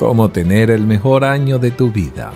Cómo 0.00 0.30
tener 0.30 0.70
el 0.70 0.86
mejor 0.86 1.24
año 1.24 1.58
de 1.58 1.72
tu 1.72 1.92
vida. 1.92 2.32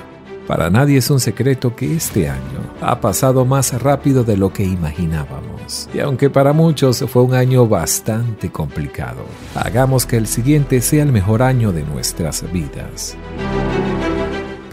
Para 0.46 0.68
nadie 0.68 0.98
es 0.98 1.08
un 1.08 1.18
secreto 1.18 1.74
que 1.74 1.96
este 1.96 2.28
año 2.28 2.60
ha 2.82 3.00
pasado 3.00 3.46
más 3.46 3.80
rápido 3.80 4.22
de 4.22 4.36
lo 4.36 4.52
que 4.52 4.64
imaginábamos. 4.64 5.88
Y 5.94 6.00
aunque 6.00 6.28
para 6.28 6.52
muchos 6.52 7.02
fue 7.08 7.22
un 7.22 7.32
año 7.32 7.66
bastante 7.66 8.52
complicado, 8.52 9.24
hagamos 9.54 10.04
que 10.04 10.18
el 10.18 10.26
siguiente 10.26 10.82
sea 10.82 11.04
el 11.04 11.10
mejor 11.10 11.40
año 11.40 11.72
de 11.72 11.84
nuestras 11.84 12.44
vidas. 12.52 13.16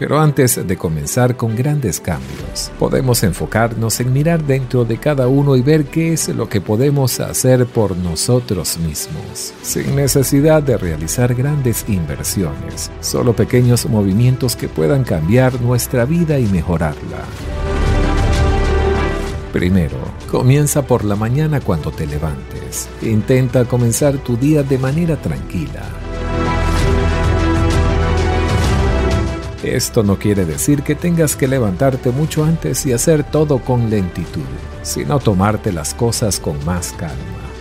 Pero 0.02 0.18
antes 0.20 0.66
de 0.66 0.76
comenzar 0.76 1.36
con 1.36 1.54
grandes 1.54 2.00
cambios, 2.00 2.72
podemos 2.76 3.22
enfocarnos 3.22 4.00
en 4.00 4.12
mirar 4.12 4.42
dentro 4.42 4.84
de 4.84 4.98
cada 4.98 5.28
uno 5.28 5.54
y 5.54 5.62
ver 5.62 5.84
qué 5.84 6.12
es 6.12 6.26
lo 6.26 6.48
que 6.48 6.60
podemos 6.60 7.20
hacer 7.20 7.66
por 7.66 7.96
nosotros 7.96 8.78
mismos, 8.78 9.54
sin 9.62 9.94
necesidad 9.94 10.60
de 10.60 10.76
realizar 10.76 11.36
grandes 11.36 11.84
inversiones, 11.86 12.90
solo 13.00 13.32
pequeños 13.36 13.86
movimientos 13.86 14.56
que 14.56 14.66
puedan 14.66 15.04
cambiar 15.04 15.60
nuestra 15.60 16.04
vida 16.04 16.36
y 16.40 16.46
mejorarla. 16.46 17.22
Primero, 19.52 19.98
comienza 20.28 20.82
por 20.82 21.04
la 21.04 21.14
mañana 21.14 21.60
cuando 21.60 21.92
te 21.92 22.08
levantes. 22.08 22.88
Intenta 23.02 23.66
comenzar 23.66 24.18
tu 24.18 24.36
día 24.36 24.64
de 24.64 24.78
manera 24.78 25.14
tranquila 25.14 26.01
Esto 29.62 30.02
no 30.02 30.18
quiere 30.18 30.44
decir 30.44 30.82
que 30.82 30.96
tengas 30.96 31.36
que 31.36 31.46
levantarte 31.46 32.10
mucho 32.10 32.44
antes 32.44 32.84
y 32.84 32.92
hacer 32.92 33.22
todo 33.22 33.58
con 33.58 33.90
lentitud, 33.90 34.42
sino 34.82 35.20
tomarte 35.20 35.72
las 35.72 35.94
cosas 35.94 36.40
con 36.40 36.62
más 36.64 36.92
calma. 36.92 37.14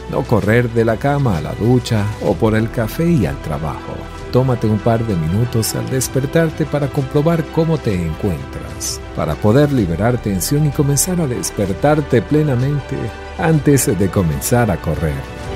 No 0.09 0.23
correr 0.23 0.69
de 0.71 0.83
la 0.83 0.97
cama 0.97 1.37
a 1.37 1.41
la 1.41 1.53
ducha 1.53 2.05
o 2.23 2.33
por 2.33 2.55
el 2.55 2.71
café 2.71 3.09
y 3.09 3.27
al 3.27 3.39
trabajo. 3.43 3.93
Tómate 4.31 4.65
un 4.65 4.79
par 4.79 5.05
de 5.05 5.15
minutos 5.15 5.75
al 5.75 5.89
despertarte 5.89 6.65
para 6.65 6.87
comprobar 6.87 7.45
cómo 7.53 7.77
te 7.77 7.93
encuentras, 7.93 8.99
para 9.15 9.35
poder 9.35 9.71
liberar 9.71 10.17
tensión 10.17 10.65
y 10.65 10.69
comenzar 10.69 11.21
a 11.21 11.27
despertarte 11.27 12.21
plenamente 12.21 12.97
antes 13.37 13.85
de 13.97 14.09
comenzar 14.09 14.71
a 14.71 14.77
correr. 14.77 15.50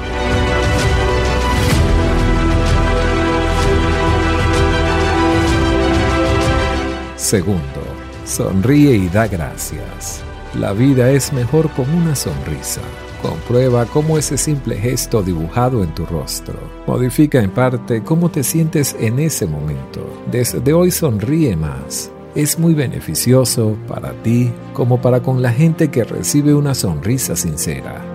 Segundo, 7.26 7.82
sonríe 8.24 8.96
y 8.98 9.10
da 9.10 9.28
gracias. 9.28 10.22
La 10.60 10.74
vida 10.74 11.10
es 11.10 11.34
mejor 11.34 11.72
con 11.72 11.90
una 11.90 12.16
sonrisa. 12.16 12.82
Comprueba 13.24 13.88
cómo 13.88 14.20
ese 14.20 14.38
simple 14.38 14.76
gesto 14.76 15.24
dibujado 15.24 15.84
en 15.84 15.92
tu 15.96 16.06
rostro 16.06 16.54
modifica 16.86 17.42
en 17.42 17.50
parte 17.50 18.04
cómo 18.04 18.30
te 18.30 18.44
sientes 18.44 18.96
en 19.00 19.18
ese 19.18 19.48
momento. 19.48 20.08
Desde 20.30 20.72
hoy 20.72 20.92
sonríe 20.92 21.56
más. 21.56 22.12
Es 22.36 22.60
muy 22.60 22.76
beneficioso 22.76 23.76
para 23.88 24.12
ti 24.22 24.52
como 24.74 25.02
para 25.02 25.24
con 25.24 25.42
la 25.42 25.52
gente 25.52 25.90
que 25.90 26.04
recibe 26.04 26.54
una 26.54 26.76
sonrisa 26.76 27.36
sincera. 27.36 28.06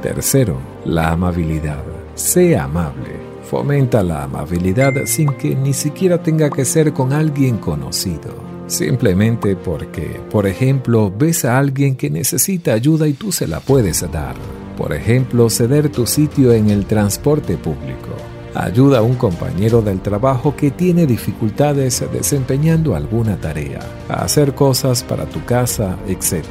Tercero, 0.00 0.60
la 0.84 1.10
amabilidad. 1.10 1.82
Sé 2.14 2.56
amable. 2.56 3.25
Fomenta 3.50 4.02
la 4.02 4.24
amabilidad 4.24 4.92
sin 5.04 5.28
que 5.34 5.54
ni 5.54 5.72
siquiera 5.72 6.20
tenga 6.20 6.50
que 6.50 6.64
ser 6.64 6.92
con 6.92 7.12
alguien 7.12 7.58
conocido. 7.58 8.34
Simplemente 8.66 9.54
porque, 9.54 10.20
por 10.32 10.48
ejemplo, 10.48 11.12
ves 11.16 11.44
a 11.44 11.56
alguien 11.56 11.94
que 11.94 12.10
necesita 12.10 12.72
ayuda 12.72 13.06
y 13.06 13.12
tú 13.12 13.30
se 13.30 13.46
la 13.46 13.60
puedes 13.60 14.00
dar. 14.10 14.34
Por 14.76 14.92
ejemplo, 14.92 15.48
ceder 15.48 15.90
tu 15.90 16.06
sitio 16.06 16.52
en 16.52 16.70
el 16.70 16.86
transporte 16.86 17.56
público. 17.56 18.10
Ayuda 18.52 18.98
a 18.98 19.02
un 19.02 19.14
compañero 19.14 19.80
del 19.80 20.00
trabajo 20.00 20.56
que 20.56 20.72
tiene 20.72 21.06
dificultades 21.06 22.02
desempeñando 22.12 22.96
alguna 22.96 23.36
tarea, 23.36 23.78
hacer 24.08 24.54
cosas 24.54 25.04
para 25.04 25.26
tu 25.26 25.44
casa, 25.44 25.96
etc. 26.08 26.42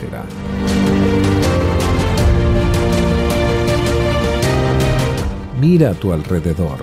Mira 5.68 5.90
a 5.90 5.94
tu 5.96 6.14
alrededor. 6.14 6.78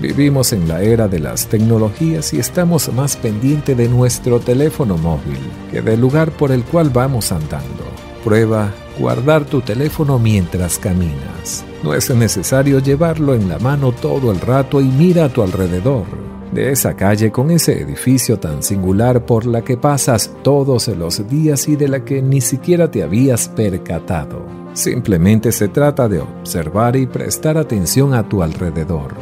Vivimos 0.00 0.54
en 0.54 0.66
la 0.66 0.80
era 0.80 1.06
de 1.06 1.20
las 1.20 1.48
tecnologías 1.48 2.32
y 2.32 2.38
estamos 2.38 2.90
más 2.94 3.14
pendientes 3.14 3.76
de 3.76 3.90
nuestro 3.90 4.40
teléfono 4.40 4.96
móvil 4.96 5.38
que 5.70 5.82
del 5.82 6.00
lugar 6.00 6.30
por 6.30 6.50
el 6.50 6.64
cual 6.64 6.88
vamos 6.88 7.30
andando. 7.30 7.84
Prueba 8.24 8.72
guardar 8.98 9.44
tu 9.44 9.60
teléfono 9.60 10.18
mientras 10.18 10.78
caminas. 10.78 11.62
No 11.82 11.92
es 11.92 12.08
necesario 12.08 12.78
llevarlo 12.78 13.34
en 13.34 13.50
la 13.50 13.58
mano 13.58 13.92
todo 13.92 14.32
el 14.32 14.40
rato 14.40 14.80
y 14.80 14.84
mira 14.84 15.26
a 15.26 15.28
tu 15.28 15.42
alrededor. 15.42 16.06
De 16.52 16.72
esa 16.72 16.96
calle 16.96 17.30
con 17.30 17.50
ese 17.50 17.82
edificio 17.82 18.38
tan 18.38 18.62
singular 18.62 19.26
por 19.26 19.44
la 19.44 19.62
que 19.62 19.76
pasas 19.76 20.30
todos 20.42 20.88
los 20.88 21.28
días 21.28 21.68
y 21.68 21.76
de 21.76 21.88
la 21.88 22.02
que 22.02 22.22
ni 22.22 22.40
siquiera 22.40 22.90
te 22.90 23.02
habías 23.02 23.50
percatado. 23.50 24.61
Simplemente 24.74 25.52
se 25.52 25.68
trata 25.68 26.08
de 26.08 26.20
observar 26.20 26.96
y 26.96 27.06
prestar 27.06 27.58
atención 27.58 28.14
a 28.14 28.26
tu 28.26 28.42
alrededor. 28.42 29.14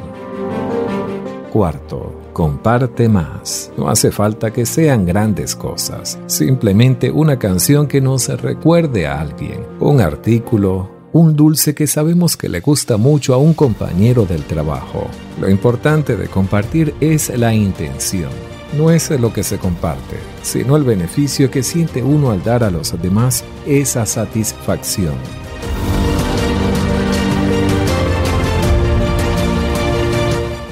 Cuarto, 1.53 2.13
comparte 2.33 3.09
más. 3.09 3.73
No 3.77 3.89
hace 3.89 4.13
falta 4.13 4.53
que 4.53 4.65
sean 4.65 5.05
grandes 5.05 5.57
cosas, 5.57 6.19
simplemente 6.27 7.11
una 7.11 7.39
canción 7.39 7.89
que 7.89 8.01
nos 8.01 8.29
recuerde 8.29 9.09
a 9.09 9.21
alguien, 9.21 9.67
un 9.81 10.01
artículo, 10.01 10.89
un 11.13 11.35
dulce 11.35 11.75
que 11.75 11.89
sabemos 11.89 12.37
que 12.37 12.49
le 12.49 12.61
gusta 12.61 12.97
mucho 12.97 13.35
a 13.35 13.39
un 13.39 13.55
compañero 13.55 14.27
del 14.27 14.45
trabajo. 14.45 15.09
Lo 15.41 15.51
importante 15.51 16.17
de 16.17 16.29
compartir 16.29 16.95
es 17.01 17.37
la 17.37 17.53
intención. 17.53 18.31
No 18.77 18.91
es 18.91 19.11
lo 19.11 19.33
que 19.33 19.43
se 19.43 19.59
comparte, 19.59 20.17
sino 20.43 20.77
el 20.77 20.85
beneficio 20.85 21.51
que 21.51 21.65
siente 21.65 22.05
uno 22.05 22.31
al 22.31 22.45
dar 22.45 22.63
a 22.63 22.71
los 22.71 23.01
demás 23.03 23.45
esa 23.67 24.07
satisfacción. 24.07 25.15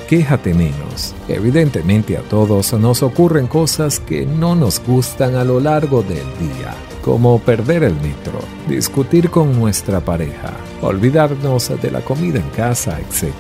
Quéjate 0.09 0.55
menos. 0.55 1.15
Evidentemente 1.29 2.17
a 2.17 2.23
todos 2.23 2.73
nos 2.73 3.03
ocurren 3.03 3.47
cosas 3.47 4.01
que 4.01 4.27
no 4.27 4.57
nos 4.57 4.81
gustan 4.85 5.37
a 5.37 5.45
lo 5.45 5.61
largo 5.61 6.03
del 6.03 6.27
día, 6.39 6.75
como 7.05 7.39
perder 7.39 7.85
el 7.85 7.95
metro, 7.95 8.41
discutir 8.67 9.31
con 9.31 9.57
nuestra 9.59 10.01
pareja, 10.01 10.55
olvidarnos 10.81 11.71
de 11.81 11.91
la 11.91 12.01
comida 12.01 12.41
en 12.41 12.49
casa, 12.51 12.99
etc. 12.99 13.35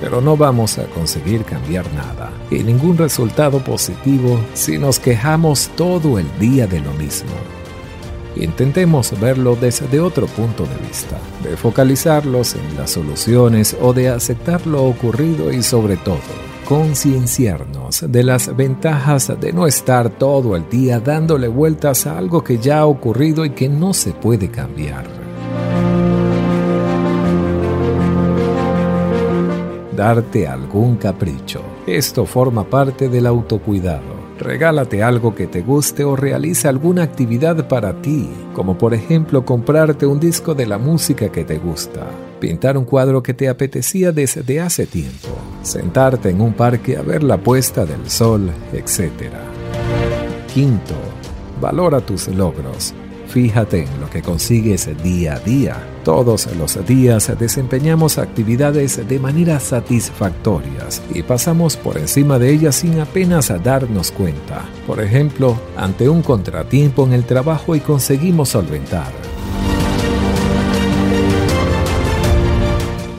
Pero 0.00 0.20
no 0.20 0.36
vamos 0.36 0.78
a 0.78 0.84
conseguir 0.84 1.42
cambiar 1.44 1.90
nada 1.94 2.30
y 2.50 2.62
ningún 2.62 2.98
resultado 2.98 3.58
positivo 3.64 4.38
si 4.52 4.76
nos 4.76 5.00
quejamos 5.00 5.70
todo 5.74 6.18
el 6.18 6.26
día 6.38 6.66
de 6.66 6.80
lo 6.80 6.92
mismo. 6.92 7.59
Intentemos 8.40 9.18
verlo 9.20 9.54
desde 9.54 10.00
otro 10.00 10.26
punto 10.26 10.64
de 10.64 10.74
vista, 10.86 11.18
de 11.42 11.58
focalizarlos 11.58 12.54
en 12.54 12.74
las 12.74 12.90
soluciones 12.90 13.76
o 13.82 13.92
de 13.92 14.08
aceptar 14.08 14.66
lo 14.66 14.84
ocurrido 14.84 15.52
y 15.52 15.62
sobre 15.62 15.98
todo, 15.98 16.20
concienciarnos 16.64 18.10
de 18.10 18.22
las 18.22 18.56
ventajas 18.56 19.30
de 19.38 19.52
no 19.52 19.66
estar 19.66 20.08
todo 20.08 20.56
el 20.56 20.68
día 20.70 21.00
dándole 21.00 21.48
vueltas 21.48 22.06
a 22.06 22.16
algo 22.16 22.42
que 22.42 22.56
ya 22.56 22.78
ha 22.78 22.86
ocurrido 22.86 23.44
y 23.44 23.50
que 23.50 23.68
no 23.68 23.92
se 23.92 24.12
puede 24.12 24.50
cambiar. 24.50 25.04
Darte 29.94 30.48
algún 30.48 30.96
capricho. 30.96 31.60
Esto 31.86 32.24
forma 32.24 32.64
parte 32.64 33.10
del 33.10 33.26
autocuidado 33.26 34.19
Regálate 34.40 35.02
algo 35.02 35.34
que 35.34 35.46
te 35.46 35.60
guste 35.60 36.02
o 36.02 36.16
realiza 36.16 36.70
alguna 36.70 37.02
actividad 37.02 37.68
para 37.68 38.00
ti, 38.00 38.26
como 38.54 38.78
por 38.78 38.94
ejemplo 38.94 39.44
comprarte 39.44 40.06
un 40.06 40.18
disco 40.18 40.54
de 40.54 40.66
la 40.66 40.78
música 40.78 41.30
que 41.30 41.44
te 41.44 41.58
gusta, 41.58 42.06
pintar 42.40 42.78
un 42.78 42.86
cuadro 42.86 43.22
que 43.22 43.34
te 43.34 43.50
apetecía 43.50 44.12
desde 44.12 44.60
hace 44.62 44.86
tiempo, 44.86 45.28
sentarte 45.62 46.30
en 46.30 46.40
un 46.40 46.54
parque 46.54 46.96
a 46.96 47.02
ver 47.02 47.22
la 47.22 47.36
puesta 47.36 47.84
del 47.84 48.08
sol, 48.08 48.50
etc. 48.72 49.30
Quinto, 50.54 50.94
valora 51.60 52.00
tus 52.00 52.26
logros. 52.28 52.94
Fíjate 53.30 53.84
en 53.84 54.00
lo 54.00 54.10
que 54.10 54.22
consigues 54.22 54.88
día 55.04 55.34
a 55.34 55.38
día. 55.38 55.76
Todos 56.02 56.48
los 56.56 56.84
días 56.84 57.32
desempeñamos 57.38 58.18
actividades 58.18 59.06
de 59.06 59.20
manera 59.20 59.60
satisfactorias 59.60 61.00
y 61.14 61.22
pasamos 61.22 61.76
por 61.76 61.96
encima 61.96 62.40
de 62.40 62.52
ellas 62.52 62.74
sin 62.74 62.98
apenas 62.98 63.52
darnos 63.62 64.10
cuenta. 64.10 64.64
Por 64.84 65.00
ejemplo, 65.00 65.56
ante 65.76 66.08
un 66.08 66.22
contratiempo 66.22 67.06
en 67.06 67.12
el 67.12 67.24
trabajo 67.24 67.76
y 67.76 67.80
conseguimos 67.80 68.48
solventar. 68.48 69.12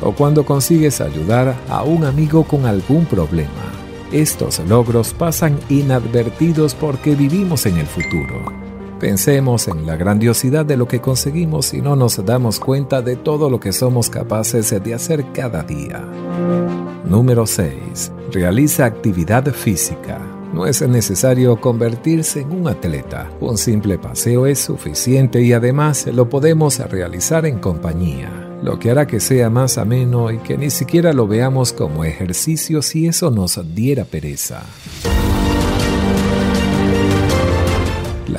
O 0.01 0.11
cuando 0.11 0.43
consigues 0.43 0.99
ayudar 0.99 1.55
a 1.69 1.83
un 1.83 2.03
amigo 2.03 2.43
con 2.43 2.65
algún 2.65 3.05
problema. 3.05 3.71
Estos 4.11 4.59
logros 4.67 5.13
pasan 5.13 5.57
inadvertidos 5.69 6.75
porque 6.75 7.15
vivimos 7.15 7.65
en 7.65 7.77
el 7.77 7.85
futuro. 7.85 8.60
Pensemos 9.01 9.67
en 9.67 9.87
la 9.87 9.97
grandiosidad 9.97 10.63
de 10.63 10.77
lo 10.77 10.87
que 10.87 11.01
conseguimos 11.01 11.73
y 11.73 11.81
no 11.81 11.95
nos 11.95 12.23
damos 12.23 12.59
cuenta 12.59 13.01
de 13.01 13.15
todo 13.15 13.49
lo 13.49 13.59
que 13.59 13.73
somos 13.73 14.11
capaces 14.11 14.69
de 14.69 14.93
hacer 14.93 15.25
cada 15.33 15.63
día. 15.63 16.05
Número 17.03 17.47
6. 17.47 18.11
Realiza 18.31 18.85
actividad 18.85 19.51
física. 19.53 20.19
No 20.53 20.67
es 20.67 20.87
necesario 20.87 21.59
convertirse 21.59 22.41
en 22.41 22.51
un 22.51 22.67
atleta. 22.67 23.31
Un 23.39 23.57
simple 23.57 23.97
paseo 23.97 24.45
es 24.45 24.59
suficiente 24.59 25.41
y 25.41 25.51
además 25.53 26.05
lo 26.05 26.29
podemos 26.29 26.77
realizar 26.77 27.47
en 27.47 27.57
compañía, 27.57 28.29
lo 28.61 28.77
que 28.77 28.91
hará 28.91 29.07
que 29.07 29.19
sea 29.19 29.49
más 29.49 29.79
ameno 29.79 30.29
y 30.29 30.37
que 30.37 30.59
ni 30.59 30.69
siquiera 30.69 31.11
lo 31.11 31.25
veamos 31.25 31.73
como 31.73 32.05
ejercicio 32.05 32.83
si 32.83 33.07
eso 33.07 33.31
nos 33.31 33.59
diera 33.73 34.05
pereza. 34.05 34.61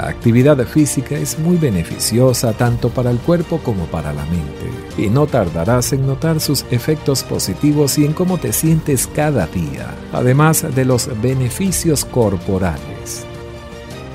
La 0.03 0.09
actividad 0.09 0.59
física 0.67 1.17
es 1.17 1.39
muy 1.39 1.57
beneficiosa 1.57 2.53
tanto 2.55 2.89
para 2.89 3.13
el 3.13 3.19
cuerpo 3.19 3.59
como 3.59 3.87
para 3.87 4.13
la 4.13 4.25
mente, 4.25 4.69
y 4.99 5.09
no 5.09 5.29
tardarás 5.29 5.93
en 5.93 6.09
notar 6.09 6.41
sus 6.41 6.67
efectos 6.73 7.23
positivos 7.23 7.97
y 7.99 8.07
en 8.07 8.13
cómo 8.13 8.37
te 8.37 8.53
sientes 8.53 9.07
cada 9.07 9.47
día, 9.47 9.95
además 10.13 10.67
de 10.75 10.85
los 10.85 11.09
beneficios 11.23 12.05
corporales. 12.05 13.25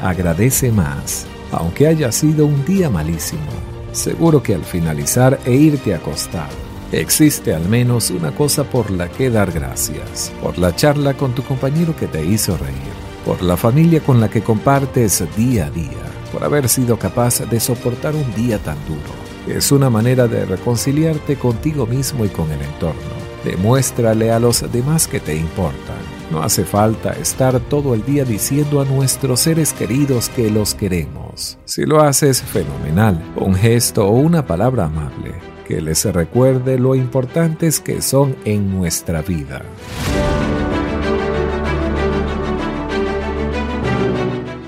Agradece 0.03 0.73
más, 0.73 1.25
aunque 1.53 1.87
haya 1.87 2.11
sido 2.11 2.47
un 2.47 2.65
día 2.65 2.89
malísimo. 2.89 3.47
Seguro 3.93 4.43
que 4.43 4.55
al 4.55 4.65
finalizar 4.65 5.39
e 5.45 5.53
irte 5.53 5.93
a 5.93 5.99
acostar, 5.99 6.49
existe 6.91 7.53
al 7.53 7.69
menos 7.69 8.09
una 8.09 8.35
cosa 8.35 8.65
por 8.65 8.91
la 8.91 9.07
que 9.07 9.29
dar 9.29 9.53
gracias, 9.53 10.33
por 10.43 10.57
la 10.57 10.75
charla 10.75 11.13
con 11.13 11.33
tu 11.33 11.43
compañero 11.43 11.95
que 11.95 12.07
te 12.07 12.25
hizo 12.25 12.57
reír 12.57 13.06
por 13.27 13.44
la 13.44 13.57
familia 13.57 14.00
con 14.00 14.21
la 14.21 14.29
que 14.29 14.41
compartes 14.41 15.21
día 15.35 15.65
a 15.65 15.69
día, 15.69 15.91
por 16.31 16.45
haber 16.45 16.69
sido 16.69 16.97
capaz 16.97 17.41
de 17.41 17.59
soportar 17.59 18.15
un 18.15 18.33
día 18.33 18.57
tan 18.57 18.77
duro. 18.88 19.53
Es 19.53 19.74
una 19.74 19.89
manera 19.89 20.27
de 20.27 20.45
reconciliarte 20.45 21.35
contigo 21.35 21.85
mismo 21.85 22.24
y 22.24 22.29
con 22.29 22.50
el 22.53 22.62
entorno. 22.62 23.01
Demuéstrale 23.44 24.31
a 24.31 24.39
los 24.39 24.71
demás 24.71 25.09
que 25.09 25.19
te 25.19 25.35
importan. 25.35 25.97
No 26.31 26.41
hace 26.41 26.63
falta 26.63 27.12
estar 27.12 27.59
todo 27.59 27.94
el 27.94 28.06
día 28.06 28.24
diciendo 28.24 28.79
a 28.79 28.85
nuestros 28.85 29.41
seres 29.41 29.73
queridos 29.73 30.30
que 30.30 30.50
los 30.50 30.73
queremos. 30.73 31.57
Si 31.65 31.85
lo 31.85 32.01
haces, 32.01 32.41
fenomenal. 32.41 33.21
Un 33.35 33.56
gesto 33.56 34.07
o 34.07 34.12
una 34.12 34.45
palabra 34.45 34.85
amable 34.85 35.35
que 35.68 35.81
les 35.81 36.06
recuerde 36.06 36.80
lo 36.80 36.95
importantes 36.95 37.81
que 37.81 38.01
son 38.01 38.38
en 38.45 38.71
nuestra 38.71 39.21
vida. 39.21 39.63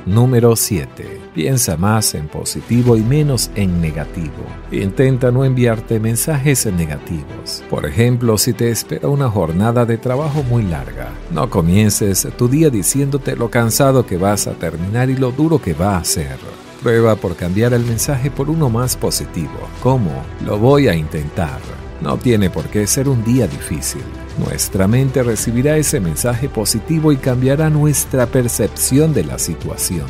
Número 0.09 0.55
7. 0.55 1.21
Piensa 1.35 1.77
más 1.77 2.15
en 2.15 2.27
positivo 2.27 2.97
y 2.97 3.01
menos 3.01 3.51
en 3.53 3.79
negativo. 3.79 4.43
Intenta 4.71 5.31
no 5.31 5.45
enviarte 5.45 5.99
mensajes 5.99 6.65
negativos. 6.65 7.63
Por 7.69 7.85
ejemplo, 7.85 8.35
si 8.39 8.53
te 8.53 8.71
espera 8.71 9.07
una 9.07 9.29
jornada 9.29 9.85
de 9.85 9.99
trabajo 9.99 10.41
muy 10.41 10.63
larga, 10.63 11.11
no 11.29 11.51
comiences 11.51 12.27
tu 12.39 12.47
día 12.47 12.71
diciéndote 12.71 13.35
lo 13.35 13.51
cansado 13.51 14.03
que 14.03 14.17
vas 14.17 14.47
a 14.47 14.53
terminar 14.53 15.11
y 15.11 15.15
lo 15.15 15.31
duro 15.31 15.61
que 15.61 15.75
va 15.75 15.97
a 15.97 16.03
ser. 16.03 16.39
Prueba 16.81 17.15
por 17.15 17.35
cambiar 17.35 17.73
el 17.73 17.85
mensaje 17.85 18.31
por 18.31 18.49
uno 18.49 18.67
más 18.67 18.97
positivo. 18.97 19.59
¿Cómo? 19.83 20.23
Lo 20.43 20.57
voy 20.57 20.87
a 20.87 20.95
intentar. 20.95 21.59
No 22.01 22.17
tiene 22.17 22.49
por 22.49 22.65
qué 22.69 22.87
ser 22.87 23.07
un 23.09 23.23
día 23.23 23.47
difícil. 23.47 24.01
Nuestra 24.39 24.87
mente 24.87 25.21
recibirá 25.21 25.77
ese 25.77 25.99
mensaje 25.99 26.47
positivo 26.47 27.11
y 27.11 27.17
cambiará 27.17 27.69
nuestra 27.69 28.25
percepción 28.25 29.13
de 29.13 29.25
la 29.25 29.37
situación. 29.37 30.05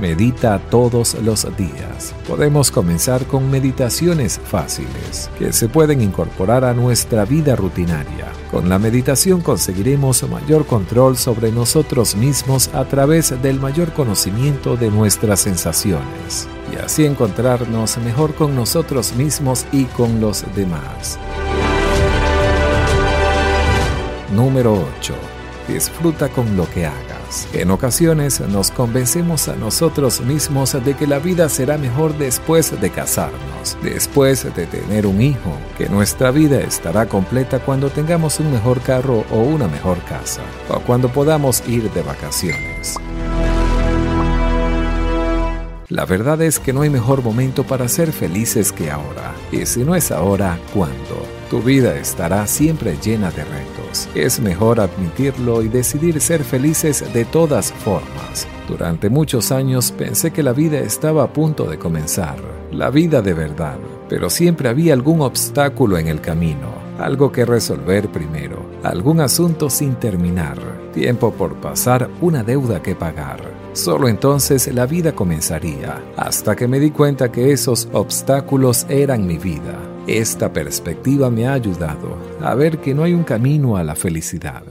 Medita 0.00 0.58
todos 0.70 1.14
los 1.22 1.46
días. 1.56 2.14
Podemos 2.28 2.70
comenzar 2.70 3.24
con 3.26 3.50
meditaciones 3.50 4.38
fáciles 4.38 5.30
que 5.38 5.52
se 5.52 5.68
pueden 5.68 6.02
incorporar 6.02 6.64
a 6.64 6.74
nuestra 6.74 7.24
vida 7.24 7.56
rutinaria. 7.56 8.26
Con 8.50 8.68
la 8.68 8.78
meditación 8.78 9.40
conseguiremos 9.40 10.28
mayor 10.28 10.66
control 10.66 11.16
sobre 11.16 11.50
nosotros 11.50 12.14
mismos 12.14 12.68
a 12.74 12.84
través 12.84 13.40
del 13.42 13.58
mayor 13.58 13.92
conocimiento 13.92 14.76
de 14.76 14.90
nuestras 14.90 15.40
sensaciones 15.40 16.48
y 16.72 16.76
así 16.76 17.04
encontrarnos 17.04 17.98
mejor 17.98 18.34
con 18.34 18.54
nosotros 18.54 19.14
mismos 19.14 19.66
y 19.72 19.84
con 19.84 20.20
los 20.20 20.44
demás. 20.54 21.18
Número 24.34 24.84
8. 24.98 25.14
Disfruta 25.68 26.28
con 26.28 26.56
lo 26.56 26.68
que 26.70 26.86
hagas. 26.86 27.48
En 27.52 27.70
ocasiones 27.70 28.40
nos 28.40 28.70
convencemos 28.70 29.48
a 29.48 29.56
nosotros 29.56 30.20
mismos 30.20 30.72
de 30.84 30.94
que 30.94 31.06
la 31.06 31.18
vida 31.18 31.48
será 31.48 31.76
mejor 31.76 32.16
después 32.16 32.80
de 32.80 32.90
casarnos, 32.90 33.76
después 33.82 34.44
de 34.54 34.66
tener 34.66 35.06
un 35.06 35.20
hijo, 35.20 35.56
que 35.76 35.88
nuestra 35.88 36.30
vida 36.30 36.60
estará 36.60 37.06
completa 37.06 37.58
cuando 37.58 37.90
tengamos 37.90 38.38
un 38.38 38.52
mejor 38.52 38.80
carro 38.80 39.24
o 39.32 39.38
una 39.38 39.66
mejor 39.66 39.98
casa, 40.04 40.42
o 40.68 40.80
cuando 40.80 41.08
podamos 41.08 41.66
ir 41.66 41.90
de 41.90 42.02
vacaciones. 42.02 42.96
La 45.88 46.04
verdad 46.04 46.42
es 46.42 46.58
que 46.58 46.72
no 46.72 46.82
hay 46.82 46.90
mejor 46.90 47.22
momento 47.22 47.62
para 47.62 47.86
ser 47.86 48.10
felices 48.10 48.72
que 48.72 48.90
ahora. 48.90 49.34
Y 49.52 49.66
si 49.66 49.84
no 49.84 49.94
es 49.94 50.10
ahora, 50.10 50.58
¿cuándo? 50.74 51.22
Tu 51.48 51.62
vida 51.62 51.96
estará 51.96 52.44
siempre 52.48 52.96
llena 53.00 53.30
de 53.30 53.44
retos. 53.44 54.08
Es 54.16 54.40
mejor 54.40 54.80
admitirlo 54.80 55.62
y 55.62 55.68
decidir 55.68 56.20
ser 56.20 56.42
felices 56.42 57.04
de 57.14 57.24
todas 57.24 57.72
formas. 57.72 58.48
Durante 58.66 59.08
muchos 59.10 59.52
años 59.52 59.92
pensé 59.92 60.32
que 60.32 60.42
la 60.42 60.52
vida 60.52 60.80
estaba 60.80 61.22
a 61.22 61.32
punto 61.32 61.66
de 61.66 61.78
comenzar, 61.78 62.38
la 62.72 62.90
vida 62.90 63.22
de 63.22 63.34
verdad, 63.34 63.78
pero 64.08 64.28
siempre 64.28 64.68
había 64.68 64.92
algún 64.92 65.20
obstáculo 65.20 65.98
en 65.98 66.08
el 66.08 66.20
camino, 66.20 66.74
algo 66.98 67.30
que 67.30 67.44
resolver 67.44 68.08
primero, 68.08 68.68
algún 68.82 69.20
asunto 69.20 69.70
sin 69.70 69.94
terminar, 69.94 70.58
tiempo 70.92 71.32
por 71.32 71.54
pasar, 71.60 72.10
una 72.20 72.42
deuda 72.42 72.82
que 72.82 72.96
pagar. 72.96 73.55
Solo 73.76 74.08
entonces 74.08 74.72
la 74.72 74.86
vida 74.86 75.14
comenzaría, 75.14 76.02
hasta 76.16 76.56
que 76.56 76.66
me 76.66 76.80
di 76.80 76.90
cuenta 76.90 77.30
que 77.30 77.52
esos 77.52 77.90
obstáculos 77.92 78.86
eran 78.88 79.26
mi 79.26 79.36
vida. 79.36 79.78
Esta 80.06 80.50
perspectiva 80.50 81.28
me 81.28 81.46
ha 81.46 81.52
ayudado 81.52 82.16
a 82.40 82.54
ver 82.54 82.78
que 82.78 82.94
no 82.94 83.02
hay 83.02 83.12
un 83.12 83.22
camino 83.22 83.76
a 83.76 83.84
la 83.84 83.94
felicidad. 83.94 84.62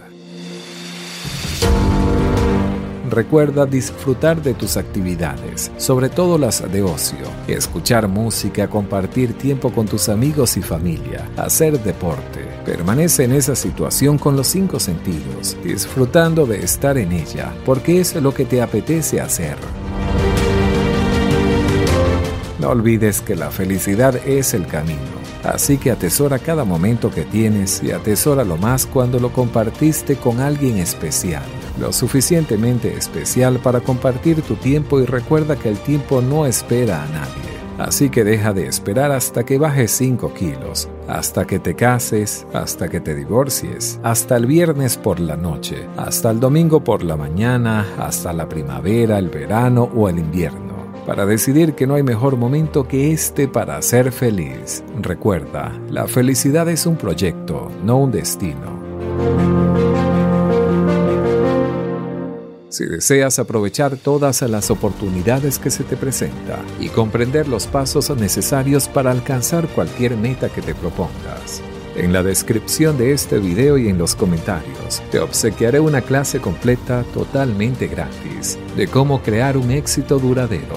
Recuerda 3.15 3.65
disfrutar 3.65 4.41
de 4.41 4.53
tus 4.53 4.75
actividades, 4.75 5.72
sobre 5.77 6.10
todo 6.10 6.38
las 6.38 6.69
de 6.69 6.84
ocio, 6.84 7.25
escuchar 7.48 8.10
música, 8.10 8.67
compartir 8.67 9.38
tiempo 9.38 9.72
con 9.72 9.86
tus 9.86 10.10
amigos 10.10 10.57
y 10.57 10.62
familia, 10.62 11.25
hacer 11.38 11.81
deporte. 11.81 12.41
Permanece 12.65 13.24
en 13.24 13.31
esa 13.31 13.55
situación 13.55 14.17
con 14.17 14.36
los 14.36 14.48
cinco 14.48 14.81
sentidos, 14.81 15.55
disfrutando 15.63 16.45
de 16.45 16.62
estar 16.62 16.98
en 16.98 17.13
ella, 17.13 17.53
porque 17.65 18.01
es 18.01 18.13
lo 18.15 18.34
que 18.34 18.43
te 18.43 18.62
apetece 18.62 19.22
hacer. 19.22 19.55
No 22.60 22.67
olvides 22.67 23.22
que 23.22 23.38
la 23.38 23.50
felicidad 23.50 24.17
es 24.27 24.53
el 24.53 24.67
camino, 24.67 25.00
así 25.45 25.77
que 25.77 25.91
atesora 25.91 26.38
cada 26.38 26.65
momento 26.65 27.10
que 27.10 27.24
tienes 27.24 27.81
y 27.81 27.91
atesora 27.91 28.43
lo 28.43 28.57
más 28.57 28.86
cuando 28.86 29.22
lo 29.22 29.31
compartiste 29.31 30.17
con 30.17 30.41
alguien 30.41 30.79
especial 30.79 31.43
lo 31.79 31.91
suficientemente 31.91 32.96
especial 32.96 33.60
para 33.60 33.82
compartir 33.82 34.41
tu 34.41 34.55
tiempo 34.55 35.00
y 35.00 35.05
recuerda 35.05 35.55
que 35.55 35.70
el 35.70 35.77
tiempo 35.77 36.22
no 36.22 36.46
espera 36.46 37.03
a 37.03 37.08
nadie. 37.08 37.55
Así 37.77 38.10
que 38.10 38.24
deja 38.24 38.53
de 38.53 38.67
esperar 38.67 39.12
hasta 39.12 39.44
que 39.44 39.58
bajes 39.58 39.91
5 39.91 40.34
kilos, 40.34 40.88
hasta 41.10 41.46
que 41.46 41.60
te 41.60 41.75
cases, 41.75 42.48
hasta 42.53 42.88
que 42.88 43.01
te 43.01 43.13
divorcies, 43.13 44.00
hasta 44.01 44.38
el 44.38 44.46
viernes 44.46 44.98
por 44.98 45.20
la 45.20 45.36
noche, 45.36 45.86
hasta 45.98 46.32
el 46.32 46.39
domingo 46.39 46.84
por 46.84 47.03
la 47.03 47.17
mañana, 47.17 47.86
hasta 47.98 48.32
la 48.32 48.48
primavera, 48.48 49.20
el 49.20 49.29
verano 49.29 49.89
o 49.94 50.08
el 50.08 50.20
invierno, 50.20 50.74
para 51.05 51.25
decidir 51.25 51.74
que 51.74 51.86
no 51.86 51.96
hay 51.96 52.03
mejor 52.03 52.38
momento 52.38 52.88
que 52.88 53.12
este 53.12 53.50
para 53.50 53.82
ser 53.82 54.13
feliz. 54.13 54.82
Recuerda, 55.01 55.77
la 55.89 56.08
felicidad 56.08 56.70
es 56.70 56.86
un 56.86 56.96
proyecto, 56.96 57.70
no 57.84 57.98
un 57.98 58.12
destino. 58.12 59.64
Si 62.75 62.86
deseas 62.86 63.39
aprovechar 63.39 63.96
todas 63.96 64.41
las 64.41 64.70
oportunidades 64.70 65.60
que 65.60 65.72
se 65.72 65.86
te 65.86 65.96
presenta 65.96 66.60
y 66.77 66.89
comprender 66.89 67.48
los 67.48 67.67
pasos 67.67 68.10
necesarios 68.17 68.89
para 68.89 69.12
alcanzar 69.12 69.70
cualquier 69.70 70.17
meta 70.17 70.50
que 70.50 70.62
te 70.62 70.75
propongas, 70.75 71.62
en 71.96 72.12
la 72.12 72.22
descripción 72.22 72.98
de 72.98 73.13
este 73.13 73.39
video 73.39 73.77
y 73.77 73.88
en 73.88 73.98
los 73.98 74.13
comentarios 74.13 75.01
te 75.10 75.20
obsequiaré 75.20 75.79
una 75.79 76.01
clase 76.01 76.41
completa 76.41 77.05
totalmente 77.13 77.88
gratis 77.88 78.60
de 78.75 78.89
cómo 78.89 79.22
crear 79.22 79.55
un 79.55 79.72
éxito 79.72 80.20
duradero. 80.20 80.75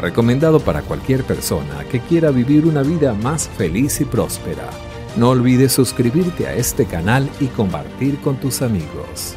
Recomendado 0.00 0.58
para 0.58 0.80
cualquier 0.80 1.22
persona 1.24 1.84
que 1.90 2.00
quiera 2.00 2.30
vivir 2.30 2.64
una 2.64 2.82
vida 2.82 3.12
más 3.12 3.46
feliz 3.58 4.00
y 4.00 4.06
próspera. 4.06 4.70
No 5.18 5.28
olvides 5.28 5.72
suscribirte 5.72 6.46
a 6.46 6.54
este 6.54 6.86
canal 6.86 7.28
y 7.40 7.48
compartir 7.48 8.18
con 8.22 8.36
tus 8.36 8.62
amigos. 8.62 9.36